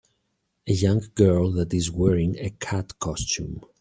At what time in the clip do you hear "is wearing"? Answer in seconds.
1.75-2.35